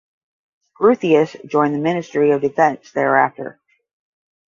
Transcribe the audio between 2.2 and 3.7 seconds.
of Defence thereafter.